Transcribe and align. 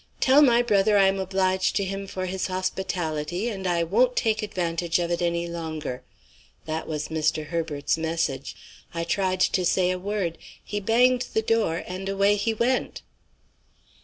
'Tell 0.19 0.41
my 0.41 0.63
brother 0.63 0.97
I 0.97 1.05
am 1.07 1.19
obliged 1.19 1.75
to 1.75 1.83
him 1.83 2.07
for 2.07 2.25
his 2.25 2.47
hospitality, 2.47 3.49
and 3.49 3.67
I 3.67 3.83
won't 3.83 4.15
take 4.15 4.41
advantage 4.41 4.97
of 4.97 5.11
it 5.11 5.21
any 5.21 5.45
longer.' 5.47 6.01
That 6.65 6.87
was 6.87 7.09
Mr. 7.09 7.49
Herbert's 7.49 7.99
message. 7.99 8.55
I 8.95 9.03
tried 9.03 9.41
to 9.41 9.63
say 9.63 9.91
a 9.91 9.99
word. 9.99 10.39
He 10.63 10.79
banged 10.79 11.27
the 11.35 11.43
door, 11.43 11.83
and 11.85 12.09
away 12.09 12.35
he 12.35 12.51
went." 12.51 13.03